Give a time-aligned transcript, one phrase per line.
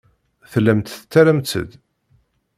[0.51, 1.69] Tellamt tettarramt-d.